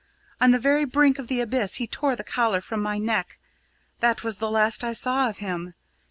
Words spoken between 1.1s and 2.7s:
of the abyss he tore the collar